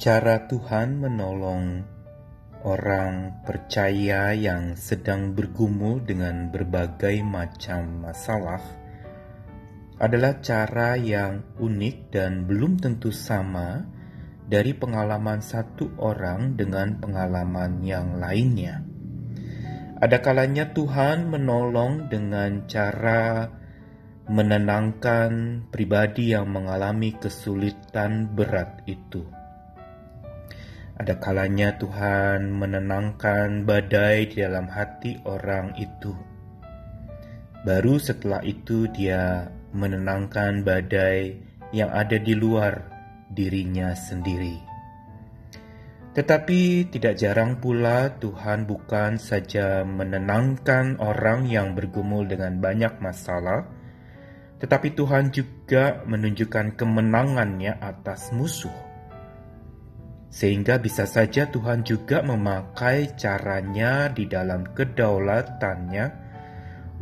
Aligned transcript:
Cara 0.00 0.48
Tuhan 0.48 1.04
menolong 1.04 1.84
orang 2.64 3.44
percaya 3.44 4.32
yang 4.32 4.72
sedang 4.72 5.36
bergumul 5.36 6.00
dengan 6.00 6.48
berbagai 6.48 7.20
macam 7.20 8.06
masalah 8.08 8.62
adalah 10.00 10.40
cara 10.40 10.96
yang 10.96 11.44
unik 11.60 11.96
dan 12.08 12.48
belum 12.48 12.80
tentu 12.80 13.12
sama 13.12 13.84
dari 14.48 14.72
pengalaman 14.72 15.44
satu 15.44 15.92
orang 16.00 16.56
dengan 16.56 16.96
pengalaman 16.98 17.84
yang 17.84 18.16
lainnya. 18.16 18.82
Ada 20.02 20.18
kalanya 20.18 20.74
Tuhan 20.74 21.30
menolong 21.30 22.10
dengan 22.10 22.66
cara 22.66 23.46
menenangkan 24.26 25.62
pribadi 25.70 26.34
yang 26.34 26.50
mengalami 26.50 27.14
kesulitan 27.14 28.34
berat 28.34 28.82
itu 28.90 29.41
ada 31.02 31.18
kalanya 31.18 31.74
Tuhan 31.82 32.54
menenangkan 32.54 33.66
badai 33.66 34.30
di 34.30 34.38
dalam 34.38 34.70
hati 34.70 35.18
orang 35.26 35.74
itu. 35.74 36.14
Baru 37.66 37.98
setelah 37.98 38.38
itu 38.46 38.86
dia 38.86 39.50
menenangkan 39.74 40.62
badai 40.62 41.42
yang 41.74 41.90
ada 41.90 42.22
di 42.22 42.38
luar 42.38 42.86
dirinya 43.34 43.98
sendiri. 43.98 44.62
Tetapi 46.14 46.86
tidak 46.94 47.18
jarang 47.18 47.58
pula 47.58 48.14
Tuhan 48.22 48.70
bukan 48.70 49.18
saja 49.18 49.82
menenangkan 49.82 51.02
orang 51.02 51.50
yang 51.50 51.74
bergumul 51.74 52.30
dengan 52.30 52.62
banyak 52.62 53.02
masalah, 53.02 53.66
tetapi 54.62 54.94
Tuhan 54.94 55.34
juga 55.34 56.06
menunjukkan 56.06 56.78
kemenangannya 56.78 57.74
atas 57.82 58.30
musuh 58.30 58.91
sehingga 60.32 60.80
bisa 60.80 61.04
saja 61.04 61.44
Tuhan 61.52 61.84
juga 61.84 62.24
memakai 62.24 63.12
caranya 63.20 64.08
di 64.08 64.24
dalam 64.24 64.64
kedaulatannya 64.72 66.06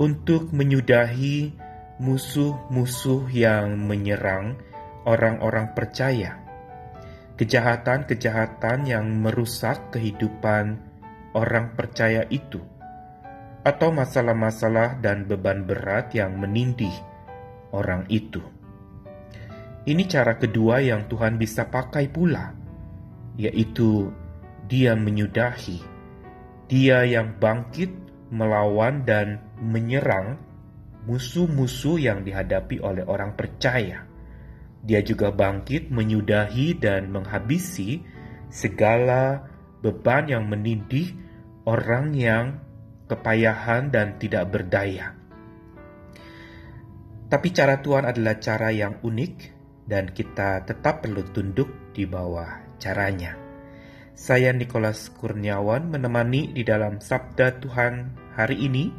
untuk 0.02 0.50
menyudahi 0.50 1.55
musuh-musuh 2.02 3.30
yang 3.30 3.78
menyerang 3.86 4.58
orang-orang 5.06 5.70
percaya. 5.78 6.42
Kejahatan-kejahatan 7.38 8.90
yang 8.90 9.06
merusak 9.22 9.94
kehidupan 9.94 10.83
orang 11.33 11.78
percaya 11.78 12.27
itu, 12.34 12.58
atau 13.62 13.94
masalah-masalah 13.94 14.98
dan 14.98 15.24
beban 15.24 15.64
berat 15.64 16.12
yang 16.18 16.34
menindih 16.36 16.92
orang 17.70 18.05
itu. 18.10 18.42
Ini 19.86 20.05
cara 20.05 20.36
kedua 20.36 20.84
yang 20.84 21.08
Tuhan 21.08 21.40
bisa 21.40 21.64
pakai 21.72 22.12
pula 22.12 22.59
yaitu 23.41 24.12
Dia 24.69 24.92
menyudahi, 24.92 25.80
Dia 26.69 27.08
yang 27.08 27.41
bangkit 27.41 27.88
melawan 28.30 29.02
dan 29.02 29.41
menyerang 29.58 30.38
musuh-musuh 31.08 31.96
yang 31.98 32.22
dihadapi 32.22 32.78
oleh 32.84 33.02
orang 33.08 33.34
percaya. 33.34 34.05
Dia 34.84 35.00
juga 35.00 35.33
bangkit 35.33 35.88
menyudahi 35.88 36.77
dan 36.78 37.08
menghabisi 37.11 38.05
segala 38.52 39.48
beban 39.80 40.28
yang 40.28 40.44
menindih 40.46 41.16
orang 41.64 42.12
yang 42.14 42.61
kepayahan 43.08 43.91
dan 43.91 44.20
tidak 44.20 44.48
berdaya. 44.52 45.16
Tapi 47.30 47.48
cara 47.55 47.78
Tuhan 47.83 48.06
adalah 48.06 48.38
cara 48.38 48.70
yang 48.70 49.02
unik 49.02 49.34
dan 49.86 50.11
kita 50.14 50.62
tetap 50.66 51.02
perlu 51.02 51.27
tunduk 51.30 51.94
di 51.94 52.06
bawah 52.06 52.69
caranya. 52.81 53.36
Saya 54.17 54.50
Nikolas 54.56 55.12
Kurniawan 55.14 55.92
menemani 55.92 56.50
di 56.50 56.64
dalam 56.64 56.98
Sabda 56.98 57.61
Tuhan 57.61 58.17
hari 58.34 58.67
ini 58.67 58.91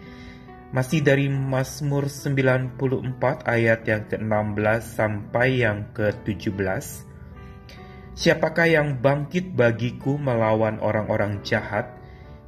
masih 0.72 1.04
dari 1.04 1.28
Mazmur 1.28 2.08
94 2.08 3.44
ayat 3.44 3.84
yang 3.84 4.08
ke-16 4.08 4.82
sampai 4.82 5.68
yang 5.68 5.92
ke-17. 5.92 7.12
Siapakah 8.16 8.68
yang 8.72 9.04
bangkit 9.04 9.52
bagiku 9.52 10.16
melawan 10.16 10.80
orang-orang 10.80 11.44
jahat? 11.44 11.92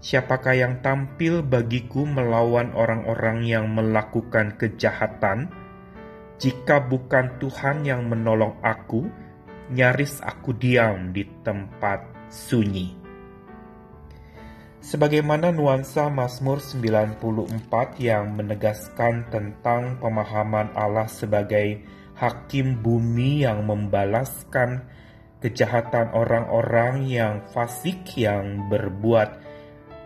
Siapakah 0.04 0.56
yang 0.56 0.80
tampil 0.80 1.44
bagiku 1.44 2.08
melawan 2.08 2.72
orang-orang 2.76 3.44
yang 3.44 3.72
melakukan 3.72 4.56
kejahatan? 4.56 5.52
Jika 6.40 6.84
bukan 6.84 7.40
Tuhan 7.40 7.88
yang 7.88 8.08
menolong 8.08 8.60
aku, 8.60 9.08
nyaris 9.72 10.20
aku 10.20 10.52
diam 10.52 11.16
di 11.16 11.24
tempat 11.46 12.28
sunyi. 12.28 13.00
Sebagaimana 14.84 15.56
nuansa 15.56 16.12
Mazmur 16.12 16.60
94 16.60 18.04
yang 18.04 18.36
menegaskan 18.36 19.32
tentang 19.32 19.96
pemahaman 20.04 20.76
Allah 20.76 21.08
sebagai 21.08 21.80
hakim 22.20 22.84
bumi 22.84 23.48
yang 23.48 23.64
membalaskan 23.64 24.84
kejahatan 25.40 26.12
orang-orang 26.12 27.08
yang 27.08 27.40
fasik 27.56 28.04
yang 28.20 28.68
berbuat 28.68 29.40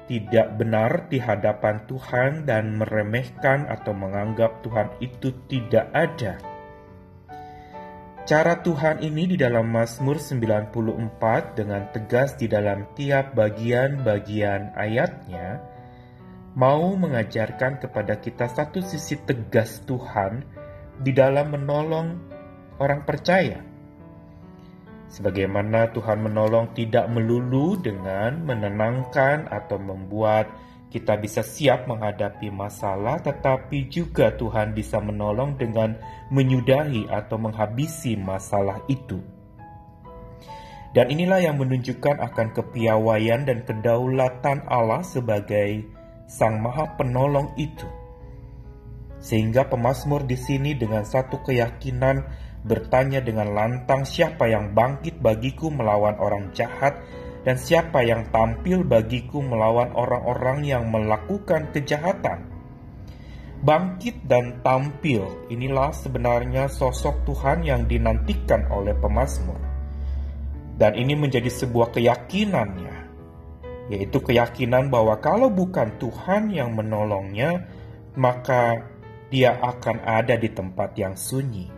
tidak 0.06 0.56
benar 0.56 1.10
di 1.10 1.20
hadapan 1.20 1.82
Tuhan 1.90 2.46
dan 2.46 2.78
meremehkan 2.78 3.66
atau 3.66 3.98
menganggap 3.98 4.62
Tuhan 4.62 4.94
itu 5.02 5.34
tidak 5.50 5.90
ada 5.92 6.57
Cara 8.28 8.60
Tuhan 8.60 9.00
ini 9.08 9.24
di 9.24 9.40
dalam 9.40 9.72
Mazmur 9.72 10.20
94 10.20 11.56
dengan 11.56 11.88
tegas 11.96 12.36
di 12.36 12.52
dalam 12.52 12.84
tiap 12.92 13.32
bagian-bagian 13.32 14.76
ayatnya 14.76 15.64
mau 16.52 16.92
mengajarkan 17.00 17.80
kepada 17.80 18.20
kita 18.20 18.52
satu 18.52 18.84
sisi 18.84 19.16
tegas 19.24 19.80
Tuhan 19.88 20.44
di 21.00 21.16
dalam 21.16 21.56
menolong 21.56 22.20
orang 22.84 23.08
percaya. 23.08 23.64
Sebagaimana 25.08 25.96
Tuhan 25.96 26.20
menolong 26.20 26.76
tidak 26.76 27.08
melulu 27.08 27.80
dengan 27.80 28.44
menenangkan 28.44 29.48
atau 29.48 29.80
membuat 29.80 30.52
kita 30.88 31.20
bisa 31.20 31.44
siap 31.44 31.84
menghadapi 31.86 32.48
masalah, 32.48 33.20
tetapi 33.20 33.92
juga 33.92 34.32
Tuhan 34.32 34.72
bisa 34.72 35.04
menolong 35.04 35.60
dengan 35.60 36.00
menyudahi 36.32 37.12
atau 37.12 37.36
menghabisi 37.36 38.16
masalah 38.16 38.80
itu. 38.88 39.20
Dan 40.96 41.12
inilah 41.12 41.44
yang 41.44 41.60
menunjukkan 41.60 42.24
akan 42.24 42.48
kepiawaian 42.56 43.44
dan 43.44 43.68
kedaulatan 43.68 44.64
Allah 44.66 45.04
sebagai 45.04 45.84
Sang 46.26 46.64
Maha 46.64 46.96
Penolong 46.96 47.52
itu. 47.60 47.86
Sehingga 49.20 49.68
pemazmur 49.68 50.24
di 50.24 50.40
sini 50.40 50.72
dengan 50.74 51.04
satu 51.04 51.44
keyakinan 51.44 52.24
bertanya 52.64 53.20
dengan 53.20 53.52
lantang 53.52 54.08
siapa 54.08 54.48
yang 54.48 54.72
bangkit 54.72 55.20
bagiku 55.20 55.68
melawan 55.68 56.16
orang 56.18 56.52
jahat 56.56 56.96
dan 57.48 57.56
siapa 57.56 58.04
yang 58.04 58.28
tampil 58.28 58.84
bagiku 58.84 59.40
melawan 59.40 59.96
orang-orang 59.96 60.68
yang 60.68 60.84
melakukan 60.92 61.72
kejahatan. 61.72 62.44
Bangkit 63.64 64.28
dan 64.28 64.60
tampil, 64.60 65.48
inilah 65.48 65.96
sebenarnya 65.96 66.68
sosok 66.68 67.24
Tuhan 67.24 67.64
yang 67.64 67.88
dinantikan 67.88 68.68
oleh 68.68 68.92
pemazmur. 69.00 69.64
Dan 70.76 71.00
ini 71.00 71.16
menjadi 71.16 71.48
sebuah 71.48 71.96
keyakinannya, 71.96 72.96
yaitu 73.96 74.20
keyakinan 74.20 74.92
bahwa 74.92 75.16
kalau 75.24 75.48
bukan 75.48 75.96
Tuhan 76.04 76.52
yang 76.52 76.76
menolongnya, 76.76 77.64
maka 78.20 78.92
dia 79.32 79.56
akan 79.56 80.04
ada 80.04 80.36
di 80.36 80.52
tempat 80.52 81.00
yang 81.00 81.16
sunyi. 81.16 81.72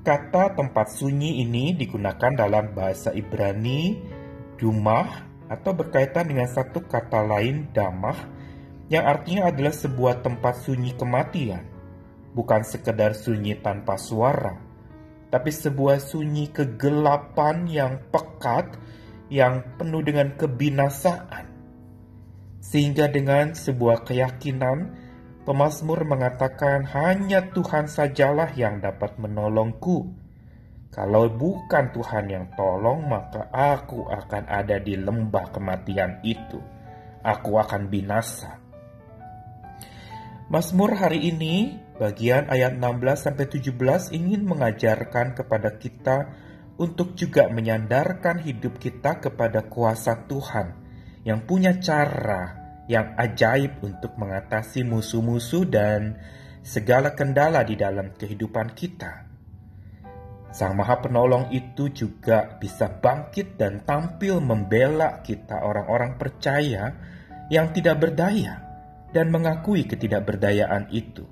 Kata 0.00 0.56
tempat 0.56 0.88
sunyi 0.88 1.44
ini 1.44 1.76
digunakan 1.76 2.32
dalam 2.32 2.72
bahasa 2.72 3.12
Ibrani 3.12 4.13
Dumah 4.64 5.28
atau 5.52 5.76
berkaitan 5.76 6.24
dengan 6.24 6.48
satu 6.48 6.88
kata 6.88 7.20
lain 7.20 7.68
damah 7.76 8.16
yang 8.88 9.04
artinya 9.04 9.52
adalah 9.52 9.76
sebuah 9.76 10.24
tempat 10.24 10.64
sunyi 10.64 10.96
kematian, 10.96 11.68
bukan 12.32 12.64
sekedar 12.64 13.12
sunyi 13.12 13.60
tanpa 13.60 14.00
suara, 14.00 14.56
tapi 15.28 15.52
sebuah 15.52 16.00
sunyi 16.00 16.48
kegelapan 16.48 17.68
yang 17.68 18.00
pekat 18.08 18.80
yang 19.28 19.76
penuh 19.76 20.00
dengan 20.00 20.32
kebinasaan. 20.32 21.44
Sehingga 22.64 23.12
dengan 23.12 23.52
sebuah 23.52 24.08
keyakinan, 24.08 24.96
pemazmur 25.44 26.08
mengatakan 26.08 26.88
hanya 26.88 27.52
Tuhan 27.52 27.84
sajalah 27.84 28.56
yang 28.56 28.80
dapat 28.80 29.20
menolongku 29.20 30.23
kalau 30.94 31.26
bukan 31.26 31.90
Tuhan 31.90 32.30
yang 32.30 32.46
tolong, 32.54 33.10
maka 33.10 33.50
aku 33.50 34.06
akan 34.06 34.46
ada 34.46 34.78
di 34.78 34.94
lembah 34.94 35.50
kematian 35.50 36.22
itu. 36.22 36.62
Aku 37.18 37.58
akan 37.58 37.90
binasa. 37.90 38.62
Mazmur 40.46 40.94
hari 40.94 41.34
ini, 41.34 41.82
bagian 41.98 42.46
ayat 42.46 42.78
16 42.78 43.26
sampai 43.26 43.50
17 43.50 44.14
ingin 44.14 44.46
mengajarkan 44.46 45.34
kepada 45.34 45.74
kita 45.82 46.30
untuk 46.78 47.18
juga 47.18 47.50
menyandarkan 47.50 48.46
hidup 48.46 48.78
kita 48.78 49.18
kepada 49.18 49.66
kuasa 49.66 50.30
Tuhan 50.30 50.78
yang 51.26 51.42
punya 51.42 51.74
cara 51.82 52.62
yang 52.86 53.18
ajaib 53.18 53.82
untuk 53.82 54.14
mengatasi 54.14 54.86
musuh-musuh 54.86 55.66
dan 55.66 56.22
segala 56.62 57.18
kendala 57.18 57.66
di 57.66 57.74
dalam 57.74 58.14
kehidupan 58.14 58.78
kita. 58.78 59.23
Sang 60.54 60.78
Maha 60.78 61.02
Penolong 61.02 61.50
itu 61.50 61.90
juga 61.90 62.54
bisa 62.62 62.86
bangkit 62.86 63.58
dan 63.58 63.82
tampil 63.82 64.38
membela 64.38 65.18
kita 65.18 65.66
orang-orang 65.66 66.14
percaya 66.14 66.94
yang 67.50 67.74
tidak 67.74 67.98
berdaya 67.98 68.62
dan 69.10 69.34
mengakui 69.34 69.82
ketidakberdayaan 69.82 70.94
itu. 70.94 71.26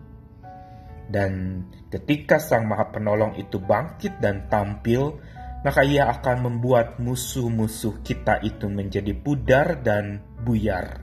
Dan 1.07 1.63
ketika 1.87 2.43
Sang 2.43 2.67
Maha 2.67 2.91
Penolong 2.91 3.39
itu 3.39 3.63
bangkit 3.63 4.19
dan 4.19 4.51
tampil, 4.51 5.23
maka 5.63 5.87
ia 5.87 6.11
akan 6.11 6.51
membuat 6.51 6.99
musuh-musuh 6.99 8.03
kita 8.03 8.43
itu 8.43 8.67
menjadi 8.67 9.15
pudar 9.15 9.87
dan 9.87 10.19
buyar. 10.43 10.99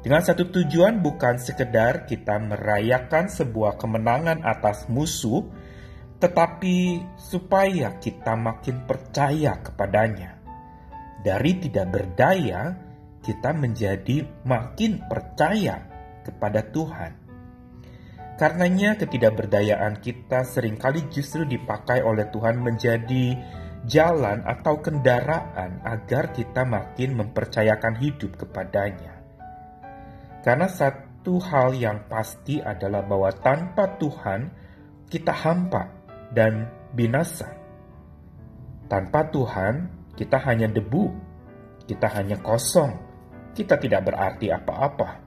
Dengan 0.00 0.24
satu 0.24 0.48
tujuan 0.48 1.04
bukan 1.04 1.36
sekedar 1.36 2.08
kita 2.08 2.40
merayakan 2.40 3.28
sebuah 3.28 3.76
kemenangan 3.76 4.40
atas 4.40 4.88
musuh, 4.88 5.44
tetapi 6.20 7.00
supaya 7.16 7.96
kita 7.96 8.36
makin 8.36 8.84
percaya 8.84 9.56
kepadanya. 9.64 10.36
Dari 11.20 11.52
tidak 11.64 11.86
berdaya, 11.88 12.76
kita 13.24 13.56
menjadi 13.56 14.24
makin 14.44 15.04
percaya 15.08 15.84
kepada 16.24 16.60
Tuhan. 16.68 17.12
Karenanya 18.36 18.96
ketidakberdayaan 18.96 20.00
kita 20.00 20.48
sering 20.48 20.80
kali 20.80 21.08
justru 21.12 21.44
dipakai 21.44 22.00
oleh 22.00 22.28
Tuhan 22.32 22.56
menjadi 22.56 23.36
jalan 23.84 24.44
atau 24.44 24.80
kendaraan 24.80 25.84
agar 25.84 26.32
kita 26.32 26.64
makin 26.64 27.20
mempercayakan 27.20 28.00
hidup 28.00 28.40
kepadanya. 28.40 29.20
Karena 30.40 30.68
satu 30.72 31.36
hal 31.36 31.76
yang 31.76 32.08
pasti 32.08 32.64
adalah 32.64 33.04
bahwa 33.04 33.28
tanpa 33.28 34.00
Tuhan 34.00 34.40
kita 35.12 35.36
hampa 35.36 35.99
dan 36.30 36.70
binasa. 36.94 37.50
Tanpa 38.90 39.30
Tuhan, 39.30 39.86
kita 40.18 40.38
hanya 40.50 40.66
debu, 40.66 41.14
kita 41.86 42.10
hanya 42.18 42.38
kosong, 42.42 42.90
kita 43.54 43.78
tidak 43.78 44.10
berarti 44.10 44.50
apa-apa, 44.50 45.22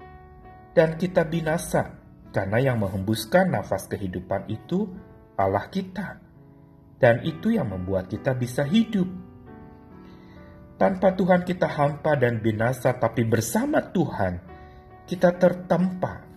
dan 0.76 1.00
kita 1.00 1.24
binasa 1.24 1.96
karena 2.34 2.60
yang 2.60 2.82
menghembuskan 2.82 3.54
nafas 3.54 3.88
kehidupan 3.88 4.50
itu 4.52 4.90
Allah 5.40 5.70
kita, 5.72 6.20
dan 7.00 7.24
itu 7.24 7.56
yang 7.56 7.72
membuat 7.72 8.12
kita 8.12 8.36
bisa 8.36 8.68
hidup. 8.68 9.08
Tanpa 10.76 11.16
Tuhan, 11.16 11.48
kita 11.48 11.70
hampa 11.70 12.20
dan 12.20 12.44
binasa, 12.44 12.92
tapi 12.98 13.24
bersama 13.24 13.80
Tuhan, 13.80 14.42
kita 15.08 15.32
tertempa 15.40 16.33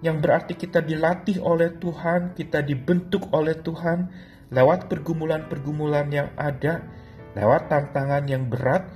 yang 0.00 0.20
berarti 0.24 0.56
kita 0.56 0.80
dilatih 0.80 1.44
oleh 1.44 1.76
Tuhan, 1.76 2.32
kita 2.32 2.64
dibentuk 2.64 3.28
oleh 3.36 3.56
Tuhan 3.60 4.08
lewat 4.48 4.88
pergumulan-pergumulan 4.88 6.08
yang 6.08 6.28
ada, 6.40 6.88
lewat 7.36 7.68
tantangan 7.68 8.24
yang 8.24 8.48
berat, 8.48 8.88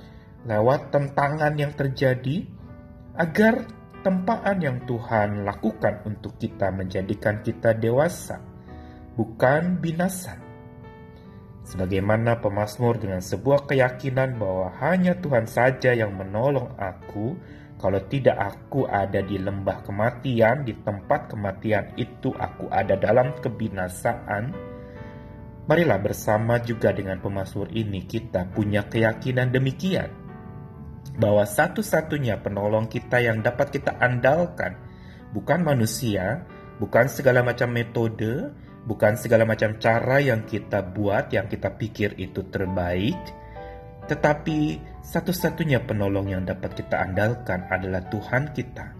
lewat 0.49 0.89
tentangan 0.89 1.53
yang 1.55 1.77
terjadi, 1.77 2.49
agar 3.15 3.69
tempaan 4.01 4.57
yang 4.61 4.77
Tuhan 4.85 5.45
lakukan 5.45 6.05
untuk 6.09 6.41
kita 6.41 6.73
menjadikan 6.73 7.45
kita 7.45 7.77
dewasa, 7.77 8.41
bukan 9.13 9.77
binasa. 9.77 10.41
Sebagaimana 11.65 12.45
pemazmur 12.45 13.01
dengan 13.01 13.25
sebuah 13.25 13.65
keyakinan 13.65 14.37
bahwa 14.37 14.69
hanya 14.85 15.17
Tuhan 15.17 15.49
saja 15.49 15.97
yang 15.97 16.13
menolong 16.13 16.77
aku, 16.77 17.33
kalau 17.85 18.01
tidak 18.09 18.33
aku 18.41 18.89
ada 18.89 19.21
di 19.21 19.37
lembah 19.37 19.85
kematian, 19.85 20.65
di 20.65 20.73
tempat 20.81 21.29
kematian 21.29 21.93
itu 22.01 22.33
aku 22.33 22.65
ada 22.73 22.97
dalam 22.97 23.37
kebinasaan. 23.37 24.49
Marilah 25.69 26.01
bersama 26.01 26.57
juga 26.65 26.89
dengan 26.89 27.21
pemazmur 27.21 27.69
ini 27.69 28.09
kita 28.09 28.49
punya 28.49 28.89
keyakinan 28.89 29.53
demikian. 29.53 30.09
Bahwa 31.21 31.45
satu-satunya 31.45 32.41
penolong 32.41 32.89
kita 32.89 33.21
yang 33.21 33.45
dapat 33.45 33.77
kita 33.77 34.01
andalkan 34.01 34.81
bukan 35.29 35.61
manusia, 35.61 36.41
bukan 36.81 37.05
segala 37.05 37.45
macam 37.45 37.69
metode, 37.69 38.49
bukan 38.89 39.13
segala 39.13 39.45
macam 39.45 39.77
cara 39.77 40.17
yang 40.25 40.41
kita 40.49 40.81
buat, 40.89 41.29
yang 41.29 41.45
kita 41.45 41.77
pikir 41.77 42.17
itu 42.17 42.49
terbaik, 42.49 43.44
tetapi 44.05 44.79
satu-satunya 45.01 45.85
penolong 45.85 46.29
yang 46.29 46.43
dapat 46.45 46.77
kita 46.77 47.05
andalkan 47.05 47.65
adalah 47.69 48.05
Tuhan 48.09 48.53
kita, 48.53 48.93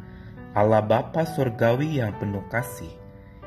Allah 0.55 0.81
Bapa 0.81 1.25
Surgawi 1.25 2.01
yang 2.01 2.15
penuh 2.17 2.45
kasih, 2.49 2.91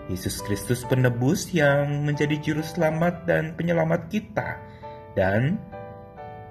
Yesus 0.07 0.41
Kristus 0.45 0.85
penebus 0.87 1.51
yang 1.51 2.07
menjadi 2.07 2.39
juru 2.39 2.63
selamat 2.63 3.27
dan 3.27 3.59
penyelamat 3.59 4.11
kita, 4.11 4.59
dan 5.19 5.59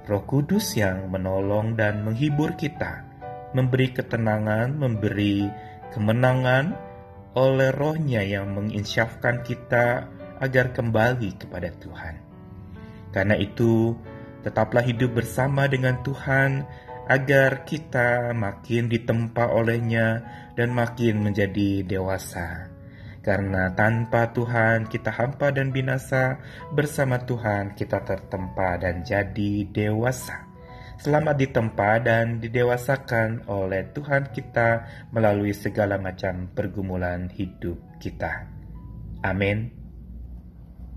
Roh 0.08 0.24
Kudus 0.24 0.76
yang 0.80 1.12
menolong 1.12 1.76
dan 1.76 2.08
menghibur 2.08 2.56
kita, 2.56 3.04
memberi 3.52 3.92
ketenangan, 3.92 4.76
memberi 4.76 5.48
kemenangan 5.92 6.76
oleh 7.36 7.70
rohnya 7.76 8.24
yang 8.24 8.56
menginsyafkan 8.56 9.44
kita 9.44 10.08
agar 10.40 10.72
kembali 10.74 11.38
kepada 11.38 11.70
Tuhan. 11.76 12.16
Karena 13.12 13.36
itu, 13.38 13.94
Tetaplah 14.46 14.86
hidup 14.86 15.18
bersama 15.18 15.66
dengan 15.66 16.02
Tuhan 16.06 16.68
agar 17.08 17.64
kita 17.64 18.36
makin 18.36 18.92
ditempa 18.92 19.56
olehnya 19.56 20.22
dan 20.60 20.76
makin 20.76 21.24
menjadi 21.24 21.88
dewasa. 21.88 22.68
Karena 23.24 23.76
tanpa 23.76 24.32
Tuhan 24.32 24.88
kita 24.88 25.12
hampa 25.12 25.52
dan 25.52 25.76
binasa, 25.76 26.40
bersama 26.72 27.20
Tuhan 27.20 27.76
kita 27.76 28.04
tertempa 28.08 28.80
dan 28.80 29.04
jadi 29.04 29.68
dewasa. 29.68 30.48
Selamat 30.98 31.38
ditempa 31.38 32.02
dan 32.02 32.42
didewasakan 32.42 33.46
oleh 33.52 33.94
Tuhan 33.94 34.34
kita 34.34 34.88
melalui 35.14 35.54
segala 35.54 36.02
macam 36.02 36.50
pergumulan 36.56 37.30
hidup 37.30 37.78
kita. 38.02 38.50
Amin. 39.22 39.77